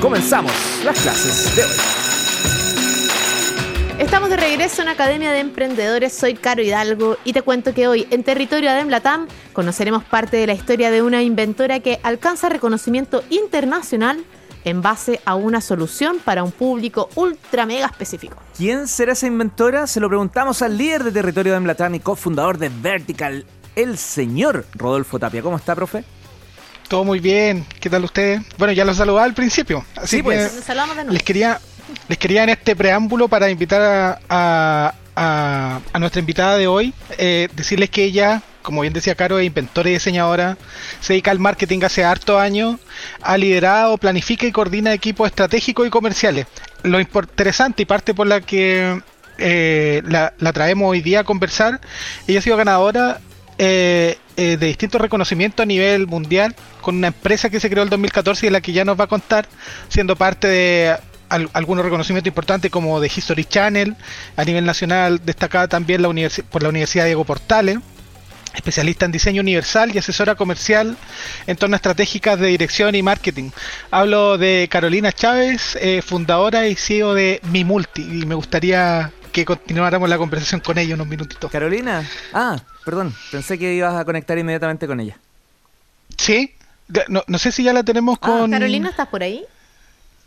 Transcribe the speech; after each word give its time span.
comenzamos 0.00 0.52
las 0.84 1.00
clases 1.00 1.56
de 1.56 1.64
hoy. 1.64 1.70
Estamos 3.98 4.30
de 4.30 4.36
regreso 4.36 4.82
en 4.82 4.88
Academia 4.88 5.32
de 5.32 5.40
Emprendedores, 5.40 6.12
soy 6.12 6.34
Caro 6.34 6.62
Hidalgo 6.62 7.16
y 7.24 7.32
te 7.32 7.42
cuento 7.42 7.74
que 7.74 7.88
hoy 7.88 8.06
en 8.10 8.22
territorio 8.22 8.72
de 8.72 8.84
Latam 8.84 9.26
conoceremos 9.52 10.04
parte 10.04 10.36
de 10.36 10.46
la 10.46 10.52
historia 10.52 10.92
de 10.92 11.02
una 11.02 11.22
inventora 11.22 11.80
que 11.80 11.98
alcanza 12.04 12.48
reconocimiento 12.48 13.24
internacional 13.28 14.24
en 14.64 14.82
base 14.82 15.20
a 15.24 15.34
una 15.34 15.60
solución 15.60 16.18
para 16.24 16.44
un 16.44 16.52
público 16.52 17.08
ultra 17.16 17.66
mega 17.66 17.86
específico. 17.86 18.36
¿Quién 18.56 18.86
será 18.86 19.12
esa 19.12 19.26
inventora? 19.26 19.86
Se 19.88 19.98
lo 19.98 20.08
preguntamos 20.08 20.62
al 20.62 20.78
líder 20.78 21.02
de 21.02 21.12
territorio 21.12 21.52
de 21.52 21.58
Emblatam 21.58 21.94
y 21.96 22.00
cofundador 22.00 22.58
de 22.58 22.68
Vertical, 22.68 23.46
el 23.74 23.98
señor 23.98 24.64
Rodolfo 24.74 25.18
Tapia. 25.18 25.42
¿Cómo 25.42 25.56
está, 25.56 25.74
profe? 25.74 26.04
Todo 26.88 27.04
muy 27.04 27.20
bien. 27.20 27.66
¿Qué 27.80 27.90
tal 27.90 28.04
ustedes? 28.04 28.40
Bueno, 28.56 28.72
ya 28.72 28.84
los 28.84 28.96
saludaba 28.96 29.24
al 29.24 29.34
principio. 29.34 29.84
Así 29.96 30.08
Sí, 30.08 30.16
que 30.18 30.22
pues. 30.22 30.64
les 31.10 31.22
quería, 31.22 31.60
les 32.08 32.18
quería 32.18 32.44
en 32.44 32.48
este 32.50 32.74
preámbulo 32.74 33.28
para 33.28 33.50
invitar 33.50 33.82
a, 34.28 34.94
a- 35.14 35.80
a 35.92 35.98
nuestra 35.98 36.20
invitada 36.20 36.56
de 36.56 36.66
hoy, 36.66 36.94
eh, 37.18 37.48
decirles 37.54 37.90
que 37.90 38.04
ella, 38.04 38.40
como 38.62 38.80
bien 38.82 38.92
decía 38.94 39.14
Caro, 39.16 39.38
es 39.38 39.46
inventora 39.46 39.90
y 39.90 39.94
diseñadora, 39.94 40.56
se 41.00 41.12
dedica 41.12 41.30
al 41.30 41.38
marketing 41.40 41.80
hace 41.84 42.04
harto 42.04 42.38
años, 42.38 42.76
ha 43.20 43.36
liderado, 43.36 43.98
planifica 43.98 44.46
y 44.46 44.52
coordina 44.52 44.92
equipos 44.94 45.26
estratégicos 45.28 45.86
y 45.86 45.90
comerciales. 45.90 46.46
Lo 46.84 47.00
interesante 47.00 47.82
y 47.82 47.86
parte 47.86 48.14
por 48.14 48.26
la 48.28 48.40
que 48.40 49.02
eh, 49.38 50.02
la, 50.06 50.32
la 50.38 50.52
traemos 50.52 50.88
hoy 50.90 51.00
día 51.02 51.20
a 51.20 51.24
conversar, 51.24 51.80
ella 52.26 52.38
ha 52.38 52.42
sido 52.42 52.56
ganadora 52.56 53.20
eh, 53.58 54.16
eh, 54.36 54.56
de 54.56 54.66
distintos 54.66 55.00
reconocimientos 55.00 55.62
a 55.64 55.66
nivel 55.66 56.06
mundial 56.06 56.54
con 56.80 56.96
una 56.96 57.08
empresa 57.08 57.50
que 57.50 57.60
se 57.60 57.68
creó 57.68 57.82
en 57.82 57.86
el 57.86 57.90
2014 57.90 58.46
y 58.46 58.48
de 58.48 58.50
la 58.52 58.60
que 58.60 58.72
ya 58.72 58.84
nos 58.84 58.98
va 58.98 59.04
a 59.04 59.08
contar, 59.08 59.48
siendo 59.88 60.16
parte 60.16 60.46
de 60.46 60.96
al- 61.28 61.50
algunos 61.52 61.84
reconocimientos 61.84 62.28
importantes 62.28 62.70
como 62.70 63.00
de 63.00 63.10
History 63.14 63.44
Channel, 63.44 63.96
a 64.36 64.44
nivel 64.44 64.64
nacional 64.64 65.20
destacada 65.24 65.68
también 65.68 66.02
la 66.02 66.08
por 66.50 66.62
la 66.62 66.68
Universidad 66.68 67.04
Diego 67.04 67.24
Portales, 67.24 67.78
especialista 68.54 69.04
en 69.04 69.12
diseño 69.12 69.42
universal 69.42 69.94
y 69.94 69.98
asesora 69.98 70.34
comercial 70.34 70.96
en 71.46 71.56
torno 71.56 71.74
a 71.74 71.76
estratégicas 71.76 72.38
de 72.40 72.46
dirección 72.48 72.94
y 72.94 73.02
marketing. 73.02 73.50
Hablo 73.90 74.38
de 74.38 74.68
Carolina 74.70 75.12
Chávez, 75.12 75.76
eh, 75.80 76.00
fundadora 76.02 76.66
y 76.66 76.74
CEO 76.74 77.12
de 77.14 77.40
Mi 77.52 77.64
Multi, 77.64 78.02
y 78.02 78.24
me 78.26 78.34
gustaría 78.34 79.12
que 79.32 79.44
continuáramos 79.44 80.08
la 80.08 80.16
conversación 80.16 80.60
con 80.60 80.78
ella 80.78 80.94
unos 80.94 81.06
minutitos. 81.06 81.50
Carolina. 81.50 82.02
Ah, 82.32 82.56
perdón, 82.88 83.12
pensé 83.30 83.58
que 83.58 83.74
ibas 83.74 83.94
a 83.94 84.04
conectar 84.06 84.38
inmediatamente 84.38 84.86
con 84.86 84.98
ella. 84.98 85.18
Sí, 86.16 86.54
no, 87.08 87.22
no 87.26 87.36
sé 87.36 87.52
si 87.52 87.62
ya 87.62 87.74
la 87.74 87.82
tenemos 87.82 88.16
Ah, 88.22 88.26
con... 88.26 88.50
Carolina, 88.50 88.88
¿estás 88.88 89.08
por 89.08 89.22
ahí? 89.22 89.44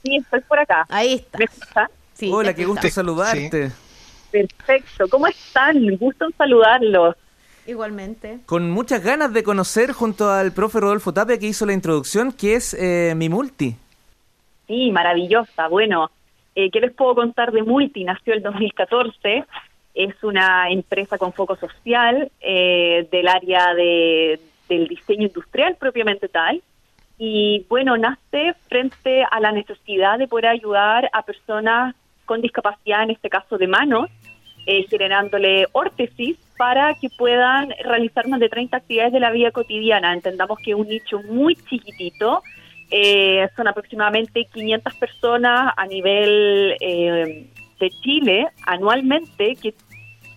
Sí, 0.03 0.17
estoy 0.17 0.41
por 0.41 0.59
acá. 0.59 0.85
Ahí 0.89 1.13
está. 1.13 1.39
¿Me 1.39 1.45
escucha? 1.45 1.89
Sí, 2.13 2.29
Hola, 2.31 2.53
qué 2.53 2.65
gusto 2.65 2.87
saludarte. 2.87 3.71
Perfecto. 4.29 5.09
¿Cómo 5.09 5.25
están? 5.25 5.97
Gusto 5.97 6.25
en 6.25 6.37
saludarlos. 6.37 7.15
Igualmente. 7.65 8.41
Con 8.45 8.69
muchas 8.69 9.03
ganas 9.03 9.33
de 9.33 9.41
conocer 9.41 9.91
junto 9.91 10.29
al 10.29 10.51
profe 10.51 10.81
Rodolfo 10.81 11.15
Tapia 11.15 11.39
que 11.39 11.47
hizo 11.47 11.65
la 11.65 11.73
introducción, 11.73 12.31
que 12.31 12.53
es 12.53 12.75
eh, 12.75 13.13
mi 13.15 13.27
multi. 13.27 13.75
Sí, 14.67 14.91
maravillosa. 14.91 15.67
Bueno, 15.67 16.11
eh, 16.53 16.69
¿qué 16.69 16.79
les 16.79 16.93
puedo 16.93 17.15
contar 17.15 17.51
de 17.51 17.63
Multi? 17.63 18.03
Nació 18.03 18.35
el 18.35 18.43
2014. 18.43 19.45
Es 19.93 20.23
una 20.23 20.69
empresa 20.69 21.17
con 21.17 21.33
foco 21.33 21.55
social 21.55 22.31
eh, 22.39 23.07
del 23.11 23.27
área 23.27 23.73
de, 23.73 24.39
del 24.69 24.87
diseño 24.87 25.27
industrial 25.27 25.75
propiamente 25.79 26.27
tal. 26.27 26.61
Y 27.17 27.65
bueno, 27.69 27.97
nace 27.97 28.55
frente 28.67 29.23
a 29.29 29.39
la 29.39 29.51
necesidad 29.51 30.17
de 30.17 30.27
poder 30.27 30.47
ayudar 30.47 31.09
a 31.13 31.21
personas 31.21 31.95
con 32.25 32.41
discapacidad, 32.41 33.03
en 33.03 33.11
este 33.11 33.29
caso 33.29 33.57
de 33.57 33.67
manos, 33.67 34.09
eh, 34.65 34.85
generándole 34.89 35.67
órtesis 35.71 36.37
para 36.57 36.93
que 36.93 37.09
puedan 37.09 37.73
realizar 37.83 38.27
más 38.27 38.39
de 38.39 38.47
30 38.47 38.77
actividades 38.77 39.13
de 39.13 39.19
la 39.19 39.31
vida 39.31 39.51
cotidiana. 39.51 40.13
Entendamos 40.13 40.59
que 40.59 40.71
es 40.71 40.77
un 40.77 40.87
nicho 40.87 41.21
muy 41.23 41.55
chiquitito, 41.55 42.43
eh, 42.91 43.47
son 43.55 43.67
aproximadamente 43.67 44.45
500 44.45 44.93
personas 44.95 45.73
a 45.75 45.85
nivel 45.87 46.75
eh, 46.79 47.47
de 47.81 47.89
Chile 48.01 48.47
anualmente 48.65 49.57
que 49.61 49.73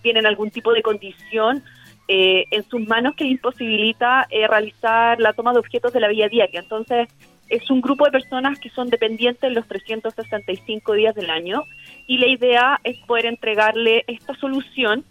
tienen 0.01 0.25
algún 0.25 0.51
tipo 0.51 0.73
de 0.73 0.81
condición 0.81 1.63
eh, 2.07 2.45
en 2.51 2.63
sus 2.69 2.85
manos 2.87 3.15
que 3.15 3.25
imposibilita 3.25 4.27
eh, 4.29 4.47
realizar 4.47 5.19
la 5.19 5.33
toma 5.33 5.53
de 5.53 5.59
objetos 5.59 5.93
de 5.93 5.99
la 5.99 6.09
vida 6.09 6.27
diaria. 6.27 6.59
Entonces, 6.59 7.07
es 7.49 7.69
un 7.69 7.81
grupo 7.81 8.05
de 8.05 8.11
personas 8.11 8.59
que 8.59 8.69
son 8.69 8.89
dependientes 8.89 9.51
los 9.53 9.67
365 9.67 10.93
días 10.93 11.15
del 11.15 11.29
año 11.29 11.63
y 12.07 12.17
la 12.17 12.27
idea 12.27 12.79
es 12.83 12.97
poder 13.05 13.27
entregarle 13.27 14.03
esta 14.07 14.35
solución 14.35 15.03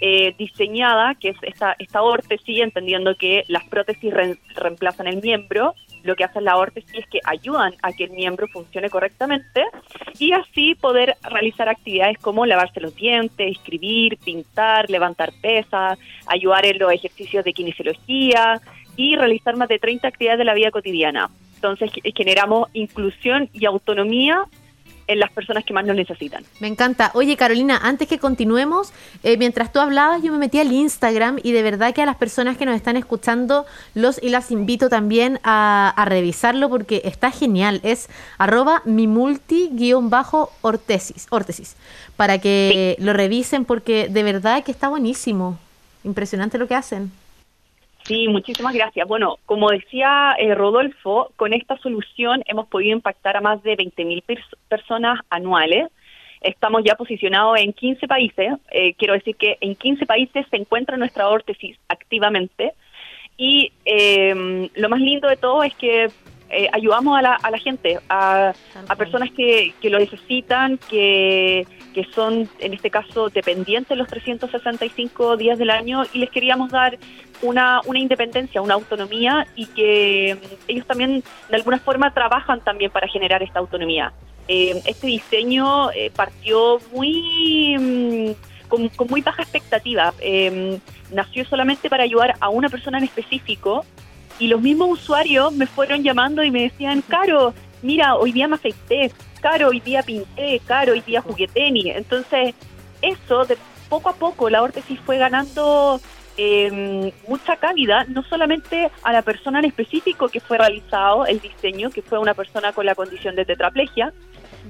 eh, 0.00 0.34
diseñada, 0.38 1.14
que 1.14 1.30
es 1.30 1.36
esta, 1.42 1.76
esta 1.78 2.02
órtesis, 2.02 2.60
entendiendo 2.60 3.14
que 3.16 3.44
las 3.48 3.64
prótesis 3.64 4.12
re- 4.12 4.38
reemplazan 4.56 5.06
el 5.06 5.20
miembro, 5.22 5.74
lo 6.02 6.16
que 6.16 6.24
hace 6.24 6.40
la 6.40 6.56
órtesis 6.56 6.94
es 6.94 7.06
que 7.08 7.20
ayudan 7.24 7.74
a 7.82 7.92
que 7.92 8.04
el 8.04 8.10
miembro 8.12 8.46
funcione 8.48 8.88
correctamente 8.88 9.62
y 10.18 10.32
así 10.32 10.74
poder 10.74 11.16
realizar 11.22 11.68
actividades 11.68 12.16
como 12.18 12.46
lavarse 12.46 12.80
los 12.80 12.96
dientes, 12.96 13.52
escribir, 13.52 14.16
pintar, 14.16 14.88
levantar 14.88 15.30
pesas, 15.42 15.98
ayudar 16.26 16.64
en 16.64 16.78
los 16.78 16.90
ejercicios 16.92 17.44
de 17.44 17.52
kinesiología 17.52 18.60
y 18.96 19.16
realizar 19.16 19.56
más 19.56 19.68
de 19.68 19.78
30 19.78 20.08
actividades 20.08 20.38
de 20.38 20.44
la 20.46 20.54
vida 20.54 20.70
cotidiana. 20.70 21.28
Entonces 21.56 21.90
ge- 21.92 22.12
generamos 22.16 22.70
inclusión 22.72 23.50
y 23.52 23.66
autonomía 23.66 24.44
en 25.10 25.18
las 25.18 25.30
personas 25.32 25.64
que 25.64 25.74
más 25.74 25.84
lo 25.84 25.92
necesitan. 25.92 26.44
Me 26.60 26.68
encanta. 26.68 27.10
Oye, 27.14 27.36
Carolina, 27.36 27.80
antes 27.82 28.06
que 28.06 28.20
continuemos, 28.20 28.92
eh, 29.24 29.36
mientras 29.36 29.72
tú 29.72 29.80
hablabas, 29.80 30.22
yo 30.22 30.30
me 30.30 30.38
metí 30.38 30.60
al 30.60 30.70
Instagram 30.70 31.40
y 31.42 31.50
de 31.50 31.62
verdad 31.62 31.92
que 31.92 32.02
a 32.02 32.06
las 32.06 32.14
personas 32.14 32.56
que 32.56 32.64
nos 32.64 32.76
están 32.76 32.96
escuchando, 32.96 33.66
los 33.94 34.22
y 34.22 34.28
las 34.28 34.52
invito 34.52 34.88
también 34.88 35.40
a, 35.42 35.92
a 35.96 36.04
revisarlo 36.04 36.68
porque 36.68 37.02
está 37.04 37.32
genial. 37.32 37.80
Es 37.82 38.08
arroba 38.38 38.82
mi 38.84 39.08
multi-ortesis, 39.08 41.26
órtesis, 41.30 41.74
para 42.16 42.38
que 42.38 42.94
lo 43.00 43.12
revisen 43.12 43.64
porque 43.64 44.06
de 44.08 44.22
verdad 44.22 44.62
que 44.62 44.70
está 44.70 44.88
buenísimo. 44.88 45.58
Impresionante 46.04 46.56
lo 46.56 46.68
que 46.68 46.76
hacen. 46.76 47.10
Sí, 48.04 48.26
muchísimas 48.28 48.74
gracias. 48.74 49.06
Bueno, 49.06 49.36
como 49.46 49.70
decía 49.70 50.34
eh, 50.38 50.54
Rodolfo, 50.54 51.32
con 51.36 51.52
esta 51.52 51.76
solución 51.78 52.42
hemos 52.46 52.66
podido 52.66 52.92
impactar 52.96 53.36
a 53.36 53.40
más 53.40 53.62
de 53.62 53.76
20.000 53.76 54.24
pers- 54.24 54.56
personas 54.68 55.20
anuales. 55.30 55.88
Estamos 56.40 56.82
ya 56.84 56.94
posicionados 56.94 57.60
en 57.60 57.72
15 57.72 58.08
países. 58.08 58.54
Eh, 58.70 58.94
quiero 58.94 59.14
decir 59.14 59.36
que 59.36 59.58
en 59.60 59.74
15 59.74 60.06
países 60.06 60.46
se 60.50 60.56
encuentra 60.56 60.96
nuestra 60.96 61.28
órtesis 61.28 61.76
activamente. 61.88 62.72
Y 63.36 63.72
eh, 63.84 64.68
lo 64.74 64.88
más 64.88 65.00
lindo 65.00 65.28
de 65.28 65.36
todo 65.36 65.62
es 65.62 65.74
que 65.74 66.08
eh, 66.50 66.68
ayudamos 66.72 67.18
a 67.18 67.22
la, 67.22 67.34
a 67.34 67.50
la 67.50 67.58
gente, 67.58 67.98
a, 68.08 68.52
a 68.88 68.96
personas 68.96 69.30
que, 69.36 69.72
que 69.80 69.90
lo 69.90 69.98
necesitan, 69.98 70.78
que, 70.78 71.66
que 71.94 72.04
son 72.14 72.48
en 72.58 72.74
este 72.74 72.90
caso 72.90 73.28
dependientes 73.28 73.96
los 73.96 74.08
365 74.08 75.36
días 75.36 75.58
del 75.58 75.70
año 75.70 76.02
y 76.12 76.18
les 76.18 76.30
queríamos 76.30 76.70
dar 76.70 76.98
una, 77.42 77.80
una 77.86 77.98
independencia, 77.98 78.60
una 78.60 78.74
autonomía 78.74 79.46
y 79.54 79.66
que 79.66 80.36
mm, 80.40 80.54
ellos 80.68 80.86
también 80.86 81.22
de 81.48 81.56
alguna 81.56 81.78
forma 81.78 82.12
trabajan 82.12 82.60
también 82.60 82.90
para 82.90 83.08
generar 83.08 83.42
esta 83.42 83.58
autonomía. 83.58 84.12
Eh, 84.48 84.82
este 84.86 85.06
diseño 85.06 85.90
eh, 85.92 86.10
partió 86.14 86.80
muy 86.92 87.76
mm, 87.78 88.68
con, 88.68 88.88
con 88.88 89.08
muy 89.08 89.20
baja 89.20 89.42
expectativa. 89.42 90.12
Eh, 90.20 90.78
nació 91.12 91.44
solamente 91.44 91.88
para 91.88 92.04
ayudar 92.04 92.34
a 92.40 92.48
una 92.48 92.68
persona 92.68 92.98
en 92.98 93.04
específico 93.04 93.84
y 94.40 94.48
los 94.48 94.60
mismos 94.60 94.98
usuarios 94.98 95.52
me 95.52 95.66
fueron 95.66 96.02
llamando 96.02 96.42
y 96.42 96.50
me 96.50 96.62
decían, 96.62 97.02
Caro, 97.02 97.54
mira, 97.82 98.16
hoy 98.16 98.32
día 98.32 98.48
me 98.48 98.56
afeité, 98.56 99.12
Caro, 99.40 99.68
hoy 99.68 99.80
día 99.80 100.02
pinté, 100.02 100.60
Caro, 100.66 100.92
hoy 100.92 101.02
día 101.02 101.20
jugué 101.20 101.46
tenis. 101.46 101.94
Entonces, 101.94 102.54
eso, 103.02 103.44
de 103.44 103.58
poco 103.88 104.08
a 104.08 104.14
poco, 104.14 104.48
la 104.48 104.62
órtesis 104.62 104.98
fue 105.00 105.18
ganando 105.18 106.00
eh, 106.38 107.12
mucha 107.28 107.56
cabida, 107.56 108.04
no 108.08 108.22
solamente 108.22 108.90
a 109.02 109.12
la 109.12 109.20
persona 109.20 109.58
en 109.58 109.66
específico 109.66 110.28
que 110.28 110.40
fue 110.40 110.56
realizado 110.56 111.26
el 111.26 111.38
diseño, 111.40 111.90
que 111.90 112.00
fue 112.00 112.18
una 112.18 112.32
persona 112.32 112.72
con 112.72 112.86
la 112.86 112.94
condición 112.94 113.36
de 113.36 113.44
tetraplegia, 113.44 114.14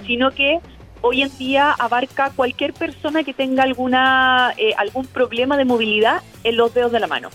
sino 0.05 0.33
que 0.33 0.59
hoy 1.01 1.23
en 1.23 1.39
día 1.39 1.71
abarca 1.79 2.31
cualquier 2.35 2.73
persona 2.73 3.23
que 3.23 3.35
tenga 3.35 3.63
alguna 3.63 4.53
eh, 4.57 4.75
algún 4.77 5.07
problema 5.07 5.57
de 5.57 5.65
movilidad 5.65 6.23
en 6.43 6.57
los 6.57 6.75
dedos 6.75 6.91
de 6.91 6.99
la 6.99 7.07
mano. 7.07 7.31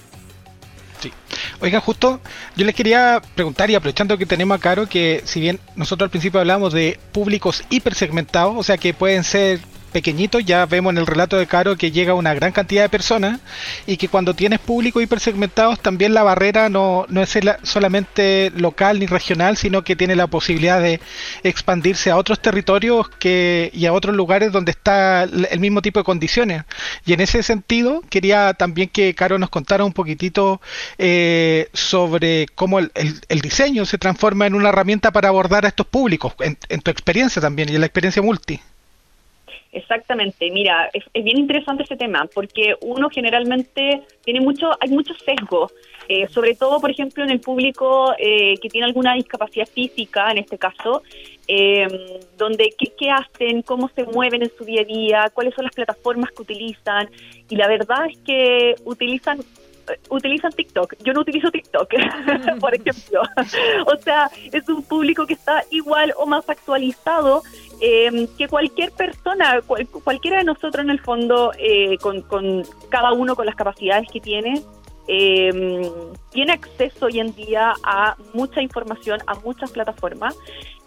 Sí. 1.00 1.13
Oiga, 1.62 1.80
justo 1.80 2.19
yo 2.56 2.66
les 2.66 2.75
quería 2.75 3.22
preguntar 3.36 3.69
y 3.69 3.75
aprovechando 3.75 4.18
que 4.18 4.25
tenemos 4.25 4.57
a 4.57 4.62
Caro, 4.62 4.88
que 4.88 5.22
si 5.25 5.40
bien 5.40 5.60
nosotros 5.75 6.07
al 6.07 6.12
principio 6.12 6.40
hablamos 6.40 6.74
de 6.74 7.00
públicos 7.12 7.63
hipersegmentados, 7.69 8.56
o 8.57 8.63
sea 8.63 8.78
que 8.78 8.94
pueden 8.94 9.24
ser 9.24 9.60
pequeñitos, 9.95 10.44
ya 10.44 10.65
vemos 10.65 10.92
en 10.92 10.97
el 10.97 11.07
relato 11.07 11.38
de 11.38 11.47
Caro 11.47 11.77
que 11.77 11.89
llega 11.89 12.15
una 12.15 12.33
gran 12.33 12.51
cantidad 12.51 12.83
de 12.83 12.89
personas 12.89 13.39
y 13.88 13.95
que 13.95 14.09
cuando 14.09 14.33
tienes 14.33 14.59
público 14.59 15.00
hipersegmentados 15.00 15.80
también 15.80 16.13
la 16.13 16.21
barrera 16.21 16.68
no, 16.68 17.06
no 17.07 17.21
es 17.21 17.39
solamente 17.63 18.51
local 18.57 19.00
ni 19.00 19.06
regional, 19.06 19.56
sino 19.56 19.86
que 19.86 19.95
tiene 19.95 20.18
la 20.18 20.27
posibilidad 20.27 20.81
de 20.81 21.00
expandirse 21.44 22.12
a 22.12 22.18
otros 22.18 22.42
territorios 22.42 23.07
que, 23.07 23.71
y 23.74 23.86
a 23.86 23.94
otros 23.94 24.13
lugares 24.18 24.51
donde 24.51 24.71
está 24.71 25.24
el 25.24 25.59
mismo 25.62 25.81
tipo 25.81 26.01
de 26.01 26.03
condiciones. 26.03 26.63
Y 27.06 27.13
en 27.13 27.21
ese 27.21 27.42
sentido, 27.42 28.01
quería 28.09 28.53
también 28.53 28.89
que 28.89 29.15
Caro 29.15 29.39
nos 29.39 29.50
contara 29.50 29.86
un 29.86 29.94
poquitito 29.94 30.59
eh, 30.97 31.69
sobre 31.71 32.47
cómo 32.53 32.80
el, 32.80 32.92
diseño 33.42 33.86
se 33.86 33.97
transforma 33.97 34.45
en 34.45 34.56
una 34.56 34.69
herramienta 34.69 35.12
para 35.12 35.30
abordar 35.30 35.63
a 35.63 35.69
estos 35.69 35.88
públicos, 35.88 36.33
en, 36.39 36.81
tu 36.81 36.92
experiencia 36.92 37.42
también 37.42 37.69
y 37.69 37.75
en 37.75 37.80
la 37.80 37.88
experiencia 37.88 38.21
multi. 38.21 38.59
Exactamente, 39.75 40.50
mira, 40.51 40.89
es, 40.94 41.04
bien 41.13 41.38
interesante 41.38 41.83
ese 41.83 41.98
tema 41.98 42.30
porque 42.33 42.75
uno 42.80 43.10
generalmente 43.10 44.04
tiene 44.24 44.39
mucho, 44.39 44.69
hay 44.80 44.89
muchos 44.89 45.18
sesgos, 45.18 45.74
eh, 46.07 46.30
sobre 46.30 46.56
todo, 46.56 46.80
por 46.80 46.92
ejemplo, 46.92 47.25
en 47.25 47.30
el 47.30 47.42
público 47.42 48.13
eh, 48.18 48.56
que 48.62 48.69
tiene 48.69 48.88
alguna 48.88 49.16
discapacidad 49.16 49.68
física, 49.68 50.31
en 50.31 50.38
este 50.38 50.57
caso, 50.57 51.04
eh, 51.50 52.22
donde 52.38 52.74
qué, 52.77 52.94
qué 52.98 53.10
hacen, 53.12 53.63
cómo 53.63 53.89
se 53.94 54.06
mueven 54.06 54.44
en 54.44 54.51
su 54.57 54.63
día 54.63 54.83
a 54.83 54.86
día, 54.86 55.31
cuáles 55.33 55.54
son 55.54 55.66
las 55.66 55.75
plataformas 55.75 56.31
que 56.31 56.44
utilizan, 56.44 57.10
y 57.50 57.57
la 57.57 57.68
verdad 57.68 58.06
es 58.10 58.18
que 58.19 58.75
utilizan 58.86 59.39
utilizan 60.09 60.51
TikTok. 60.51 60.95
Yo 61.03 61.13
no 61.13 61.21
utilizo 61.21 61.51
TikTok, 61.51 61.89
por 62.59 62.73
ejemplo. 62.73 63.21
o 63.85 63.97
sea, 63.97 64.29
es 64.51 64.67
un 64.69 64.83
público 64.83 65.25
que 65.25 65.33
está 65.33 65.63
igual 65.71 66.13
o 66.17 66.25
más 66.25 66.49
actualizado 66.49 67.43
eh, 67.81 68.27
que 68.37 68.47
cualquier 68.47 68.91
persona, 68.91 69.61
cualquiera 70.03 70.37
de 70.37 70.45
nosotros 70.45 70.83
en 70.83 70.89
el 70.89 70.99
fondo, 70.99 71.51
eh, 71.57 71.97
con, 72.01 72.21
con, 72.21 72.63
cada 72.89 73.11
uno 73.13 73.35
con 73.35 73.45
las 73.45 73.55
capacidades 73.55 74.07
que 74.11 74.19
tiene, 74.19 74.61
eh, 75.07 75.91
tiene 76.31 76.53
acceso 76.53 77.05
hoy 77.05 77.19
en 77.19 77.35
día 77.35 77.73
a 77.83 78.15
mucha 78.33 78.61
información, 78.61 79.19
a 79.27 79.35
muchas 79.35 79.71
plataformas 79.71 80.35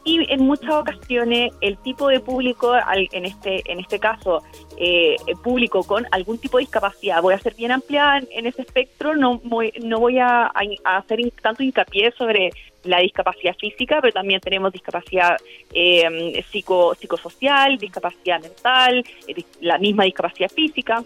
y 0.08 0.32
en 0.32 0.40
muchas 0.40 0.70
ocasiones 0.70 1.52
el 1.60 1.76
tipo 1.78 2.08
de 2.08 2.20
público, 2.20 2.74
en 3.12 3.26
este 3.26 3.62
en 3.70 3.78
este 3.78 3.98
caso, 3.98 4.42
eh, 4.78 5.16
público 5.42 5.82
con 5.82 6.06
algún 6.10 6.38
tipo 6.38 6.56
de 6.56 6.62
discapacidad, 6.62 7.20
voy 7.20 7.34
a 7.34 7.38
ser 7.38 7.54
bien 7.54 7.72
amplia 7.72 8.16
en, 8.30 8.46
ese 8.46 8.62
espectro, 8.62 9.14
no 9.14 9.42
no 9.82 10.00
voy 10.00 10.18
a, 10.18 10.50
hacer 10.84 11.18
tanto 11.42 11.62
hincapié 11.62 12.10
sobre 12.12 12.50
la 12.84 13.00
discapacidad 13.00 13.54
física, 13.56 13.98
pero 14.00 14.14
también 14.14 14.40
tenemos 14.40 14.72
discapacidad 14.72 15.36
eh, 15.74 16.42
psico, 16.50 16.94
psicosocial, 16.94 17.76
discapacidad 17.76 18.40
mental, 18.40 19.04
eh, 19.26 19.44
la 19.60 19.76
misma 19.76 20.04
discapacidad 20.04 20.50
física. 20.50 21.04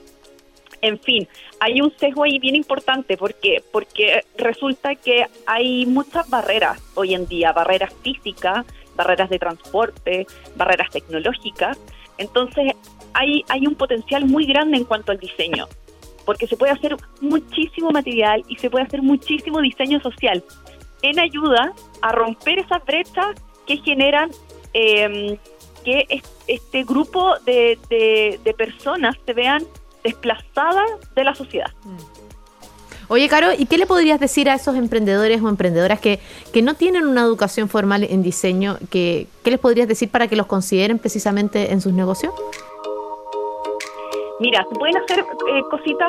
En 0.80 0.98
fin, 0.98 1.28
hay 1.60 1.80
un 1.80 1.92
sesgo 1.96 2.24
ahí 2.24 2.38
bien 2.38 2.56
importante 2.56 3.16
porque 3.16 3.62
porque 3.72 4.24
resulta 4.36 4.94
que 4.94 5.26
hay 5.46 5.86
muchas 5.86 6.28
barreras 6.28 6.80
hoy 6.94 7.14
en 7.14 7.26
día, 7.26 7.52
barreras 7.52 7.92
físicas, 8.02 8.66
barreras 8.96 9.30
de 9.30 9.38
transporte, 9.38 10.26
barreras 10.56 10.90
tecnológicas. 10.90 11.78
Entonces, 12.18 12.72
hay, 13.14 13.44
hay 13.48 13.66
un 13.66 13.74
potencial 13.74 14.24
muy 14.26 14.46
grande 14.46 14.76
en 14.76 14.84
cuanto 14.84 15.12
al 15.12 15.18
diseño, 15.18 15.66
porque 16.24 16.46
se 16.46 16.56
puede 16.56 16.72
hacer 16.72 16.96
muchísimo 17.20 17.90
material 17.90 18.44
y 18.48 18.56
se 18.56 18.70
puede 18.70 18.84
hacer 18.84 19.02
muchísimo 19.02 19.60
diseño 19.60 20.00
social 20.00 20.42
en 21.02 21.18
ayuda 21.18 21.72
a 22.00 22.12
romper 22.12 22.60
esas 22.60 22.84
brechas 22.84 23.34
que 23.66 23.76
generan 23.78 24.30
em, 24.72 25.36
que 25.84 26.06
este 26.46 26.84
grupo 26.84 27.34
de, 27.44 27.78
de, 27.88 28.54
personas 28.54 29.16
se 29.26 29.32
vean 29.32 29.64
desplazadas 30.04 30.90
de 31.14 31.24
la 31.24 31.34
sociedad. 31.34 31.72
Mm. 31.84 32.31
Oye, 33.12 33.28
Caro, 33.28 33.48
¿y 33.52 33.66
qué 33.66 33.76
le 33.76 33.84
podrías 33.84 34.18
decir 34.18 34.48
a 34.48 34.54
esos 34.54 34.74
emprendedores 34.74 35.42
o 35.42 35.50
emprendedoras 35.50 36.00
que, 36.00 36.18
que 36.50 36.62
no 36.62 36.72
tienen 36.72 37.06
una 37.06 37.20
educación 37.20 37.68
formal 37.68 38.04
en 38.04 38.22
diseño? 38.22 38.78
Que, 38.90 39.26
¿Qué 39.44 39.50
les 39.50 39.60
podrías 39.60 39.86
decir 39.86 40.10
para 40.10 40.28
que 40.28 40.34
los 40.34 40.46
consideren 40.46 40.98
precisamente 40.98 41.72
en 41.72 41.82
sus 41.82 41.92
negocios? 41.92 42.32
Mira, 44.40 44.64
se 44.66 44.78
pueden 44.78 44.96
hacer 44.96 45.18
eh, 45.18 45.60
cositas 45.70 46.08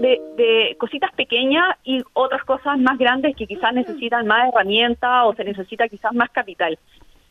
de, 0.00 0.76
cositas 0.78 1.10
pequeñas 1.12 1.64
y 1.82 2.02
otras 2.12 2.44
cosas 2.44 2.78
más 2.78 2.98
grandes 2.98 3.34
que 3.34 3.46
quizás 3.46 3.72
necesitan 3.72 4.26
más 4.26 4.52
herramientas 4.52 5.22
o 5.24 5.32
se 5.32 5.44
necesita 5.44 5.88
quizás 5.88 6.12
más 6.12 6.28
capital. 6.28 6.78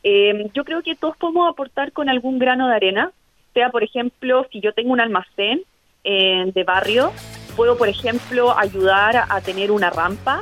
Eh, 0.02 0.50
yo 0.56 0.64
creo 0.66 0.82
que 0.82 0.96
todos 0.96 1.16
podemos 1.18 1.48
aportar 1.48 1.92
con 1.92 2.10
algún 2.10 2.40
grano 2.40 2.68
de 2.68 2.74
arena, 2.74 3.12
sea 3.54 3.70
por 3.70 3.84
ejemplo, 3.84 4.48
si 4.52 4.60
yo 4.60 4.74
tengo 4.74 4.92
un 4.92 5.02
almacén 5.02 5.62
eh, 6.04 6.52
de 6.52 6.64
barrio, 6.64 7.12
puedo, 7.58 7.76
por 7.76 7.90
ejemplo, 7.90 8.58
ayudar 8.58 9.26
a 9.28 9.42
tener 9.42 9.72
una 9.72 9.90
rampa. 9.90 10.42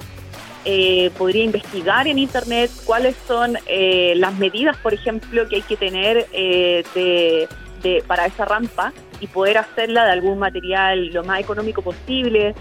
Eh, 0.66 1.12
podría 1.18 1.44
investigar 1.44 2.08
en 2.08 2.20
Internet 2.20 2.70
cuáles 2.86 3.16
son 3.28 3.58
eh, 3.68 4.14
las 4.18 4.36
medidas, 4.36 4.76
por 4.78 4.94
ejemplo, 4.94 5.48
que 5.48 5.58
hay 5.58 5.62
que 5.62 5.78
tener 5.78 6.28
eh, 6.34 6.84
de, 7.82 8.04
para 8.06 8.26
esa 8.26 8.46
rampa 8.46 8.92
y 9.20 9.28
poder 9.28 9.60
hacerla 9.60 10.06
de 10.06 10.12
algún 10.12 10.40
material 10.40 11.08
lo 11.14 11.24
más 11.24 11.40
económico 11.40 11.82
posible, 11.82 12.54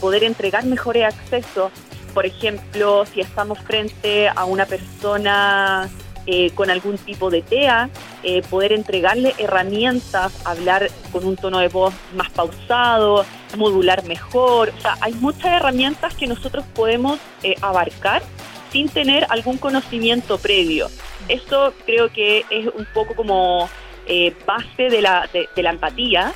poder 0.00 0.22
entregar 0.22 0.64
mejores 0.64 1.04
accesos. 1.04 1.72
Por 2.14 2.26
ejemplo, 2.26 3.04
si 3.06 3.20
estamos 3.20 3.58
frente 3.58 4.28
a 4.28 4.44
una 4.44 4.66
persona 4.66 5.88
eh, 6.26 6.50
con 6.54 6.70
algún 6.70 6.98
tipo 6.98 7.30
de 7.30 7.40
TEA, 7.40 7.88
eh, 8.22 8.42
poder 8.42 8.72
entregarle 8.72 9.34
herramientas, 9.38 10.44
hablar 10.46 10.88
con 11.12 11.26
un 11.26 11.36
tono 11.36 11.58
de 11.58 11.68
voz 11.68 11.94
más 12.14 12.30
pausado, 12.30 13.24
modular 13.56 14.04
mejor. 14.04 14.72
O 14.76 14.80
sea, 14.80 14.96
hay 15.00 15.12
muchas 15.14 15.52
herramientas 15.52 16.14
que 16.14 16.26
nosotros 16.26 16.64
podemos 16.74 17.18
eh, 17.42 17.54
abarcar 17.62 18.22
sin 18.70 18.88
tener 18.88 19.26
algún 19.30 19.58
conocimiento 19.58 20.38
previo. 20.38 20.88
Esto 21.28 21.74
creo 21.86 22.10
que 22.10 22.44
es 22.50 22.66
un 22.66 22.86
poco 22.94 23.14
como 23.14 23.68
base 24.44 24.88
de 24.90 25.00
la, 25.02 25.28
de 25.32 25.62
la 25.62 25.70
empatía 25.70 26.32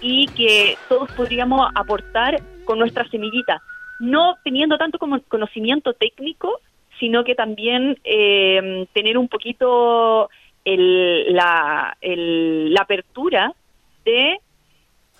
y 0.00 0.26
que 0.28 0.76
todos 0.88 1.10
podríamos 1.12 1.68
aportar 1.74 2.40
con 2.64 2.78
nuestra 2.78 3.08
semillita, 3.08 3.62
no 3.98 4.36
teniendo 4.44 4.78
tanto 4.78 4.98
como 4.98 5.20
conocimiento 5.22 5.94
técnico, 5.94 6.60
sino 6.98 7.24
que 7.24 7.34
también 7.34 7.98
eh, 8.04 8.86
tener 8.92 9.18
un 9.18 9.28
poquito 9.28 10.28
la, 10.76 11.96
la 12.00 12.80
apertura 12.80 13.52
de 14.04 14.38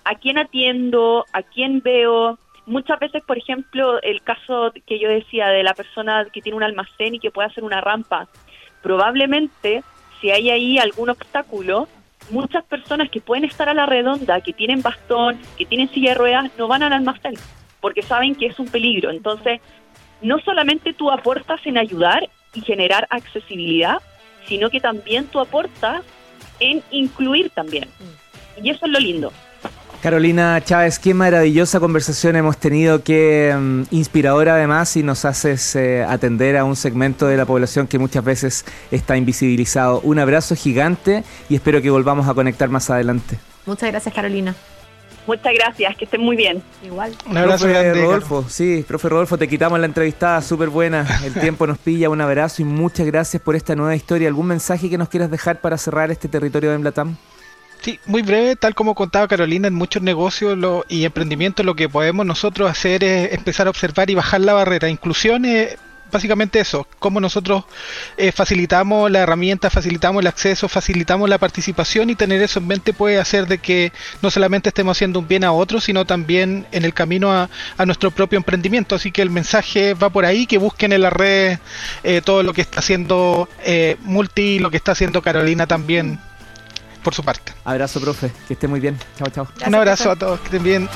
a 0.03 0.15
quién 0.15 0.37
atiendo, 0.37 1.25
a 1.33 1.43
quién 1.43 1.81
veo. 1.81 2.37
Muchas 2.65 2.99
veces, 2.99 3.23
por 3.23 3.37
ejemplo, 3.37 4.01
el 4.01 4.21
caso 4.21 4.71
que 4.85 4.99
yo 4.99 5.09
decía 5.09 5.47
de 5.47 5.63
la 5.63 5.73
persona 5.73 6.25
que 6.31 6.41
tiene 6.41 6.57
un 6.57 6.63
almacén 6.63 7.15
y 7.15 7.19
que 7.19 7.31
puede 7.31 7.47
hacer 7.47 7.63
una 7.63 7.81
rampa, 7.81 8.27
probablemente 8.81 9.83
si 10.21 10.31
hay 10.31 10.49
ahí 10.49 10.77
algún 10.77 11.09
obstáculo, 11.09 11.87
muchas 12.29 12.63
personas 12.65 13.09
que 13.09 13.21
pueden 13.21 13.45
estar 13.45 13.69
a 13.69 13.73
la 13.73 13.85
redonda, 13.85 14.41
que 14.41 14.53
tienen 14.53 14.81
bastón, 14.81 15.39
que 15.57 15.65
tienen 15.65 15.89
silla 15.89 16.11
de 16.11 16.15
ruedas, 16.15 16.51
no 16.57 16.67
van 16.67 16.83
al 16.83 16.93
almacén 16.93 17.35
porque 17.79 18.01
saben 18.01 18.35
que 18.35 18.47
es 18.47 18.59
un 18.59 18.67
peligro. 18.67 19.11
Entonces, 19.11 19.61
no 20.21 20.39
solamente 20.39 20.93
tú 20.93 21.11
aportas 21.11 21.65
en 21.65 21.77
ayudar 21.77 22.29
y 22.53 22.61
generar 22.61 23.07
accesibilidad, 23.09 23.97
sino 24.47 24.69
que 24.69 24.79
también 24.79 25.25
tú 25.25 25.39
aportas 25.39 26.03
en 26.59 26.83
incluir 26.91 27.49
también. 27.51 27.87
Y 28.61 28.69
eso 28.69 28.85
es 28.85 28.91
lo 28.91 28.99
lindo. 28.99 29.31
Carolina 30.01 30.61
Chávez, 30.63 30.97
qué 30.97 31.13
maravillosa 31.13 31.81
conversación 31.81 32.37
hemos 32.37 32.57
tenido, 32.57 33.03
qué 33.03 33.53
mm, 33.57 33.83
inspiradora 33.91 34.55
además 34.55 34.95
y 34.95 35.03
nos 35.03 35.25
haces 35.25 35.75
eh, 35.75 36.05
atender 36.05 36.55
a 36.55 36.63
un 36.63 36.77
segmento 36.77 37.27
de 37.27 37.35
la 37.35 37.45
población 37.45 37.85
que 37.85 37.99
muchas 37.99 38.23
veces 38.23 38.65
está 38.91 39.17
invisibilizado. 39.17 39.99
Un 40.01 40.19
abrazo 40.19 40.55
gigante 40.55 41.25
y 41.49 41.55
espero 41.55 41.81
que 41.81 41.89
volvamos 41.89 42.29
a 42.29 42.33
conectar 42.33 42.69
más 42.69 42.89
adelante. 42.89 43.37
Muchas 43.65 43.91
gracias 43.91 44.15
Carolina. 44.15 44.55
Muchas 45.27 45.53
gracias, 45.53 45.95
que 45.95 46.05
estén 46.05 46.21
muy 46.21 46.35
bien. 46.35 46.61
Igual. 46.83 47.13
Un 47.25 47.37
abrazo 47.37 47.65
profe 47.65 47.93
Rodolfo, 47.93 48.45
sí, 48.49 48.83
profe 48.87 49.09
Rodolfo, 49.09 49.37
te 49.37 49.47
quitamos 49.47 49.79
la 49.79 49.85
entrevistada, 49.85 50.41
súper 50.41 50.69
buena. 50.69 51.05
El 51.23 51.33
tiempo 51.39 51.67
nos 51.67 51.77
pilla, 51.77 52.09
un 52.09 52.21
abrazo 52.21 52.61
y 52.61 52.65
muchas 52.65 53.05
gracias 53.05 53.41
por 53.41 53.55
esta 53.55 53.75
nueva 53.75 53.95
historia. 53.95 54.27
¿Algún 54.27 54.47
mensaje 54.47 54.89
que 54.89 54.97
nos 54.97 55.09
quieras 55.09 55.29
dejar 55.29 55.61
para 55.61 55.77
cerrar 55.77 56.11
este 56.11 56.27
territorio 56.27 56.69
de 56.69 56.75
Emblatam? 56.75 57.15
Sí, 57.81 57.97
muy 58.05 58.21
breve, 58.21 58.55
tal 58.57 58.75
como 58.75 58.93
contaba 58.93 59.27
Carolina, 59.27 59.69
en 59.69 59.73
muchos 59.73 60.01
negocios 60.01 60.57
y 60.89 61.05
emprendimientos 61.05 61.65
lo 61.65 61.75
que 61.75 61.87
podemos 61.87 62.25
nosotros 62.25 62.69
hacer 62.69 63.03
es 63.05 63.31
empezar 63.33 63.67
a 63.67 63.69
observar 63.69 64.09
y 64.09 64.15
bajar 64.15 64.41
la 64.41 64.53
barrera. 64.53 64.89
Inclusión 64.89 65.45
es 65.45 65.77
básicamente 66.11 66.59
eso, 66.59 66.87
cómo 66.99 67.19
nosotros 67.19 67.63
eh, 68.17 68.31
facilitamos 68.31 69.09
la 69.11 69.19
herramienta, 69.19 69.69
facilitamos 69.69 70.21
el 70.21 70.27
acceso, 70.27 70.67
facilitamos 70.67 71.29
la 71.29 71.37
participación 71.37 72.09
y 72.09 72.15
tener 72.15 72.41
eso 72.41 72.59
en 72.59 72.67
mente 72.67 72.93
puede 72.93 73.19
hacer 73.19 73.47
de 73.47 73.57
que 73.57 73.91
no 74.21 74.31
solamente 74.31 74.69
estemos 74.69 74.97
haciendo 74.97 75.19
un 75.19 75.27
bien 75.27 75.43
a 75.43 75.51
otros, 75.51 75.83
sino 75.83 76.05
también 76.05 76.65
en 76.71 76.85
el 76.85 76.93
camino 76.93 77.31
a, 77.31 77.49
nuestro 77.85 78.11
propio 78.11 78.37
emprendimiento. 78.37 78.95
Así 78.95 79.11
que 79.11 79.21
el 79.21 79.29
mensaje 79.29 79.93
va 79.93 80.09
por 80.09 80.25
ahí, 80.25 80.45
que 80.45 80.57
busquen 80.57 80.93
en 80.93 81.01
la 81.01 81.09
red 81.09 81.57
eh, 82.03 82.21
todo 82.23 82.43
lo 82.43 82.53
que 82.53 82.61
está 82.61 82.79
haciendo 82.79 83.49
eh, 83.63 83.97
Multi, 84.01 84.59
lo 84.59 84.69
que 84.69 84.77
está 84.77 84.91
haciendo 84.91 85.21
Carolina 85.21 85.65
también 85.65 86.19
por 87.03 87.15
su 87.15 87.23
parte. 87.23 87.53
Abrazo, 87.63 87.99
profe. 87.99 88.31
Que 88.47 88.53
esté 88.53 88.67
muy 88.67 88.79
bien. 88.79 88.97
Chao, 89.17 89.29
chao. 89.29 89.47
Un 89.65 89.75
abrazo 89.75 90.03
profe. 90.03 90.15
a 90.15 90.19
todos, 90.19 90.39
que 90.41 90.45
estén 90.45 90.63
bien. 90.63 90.89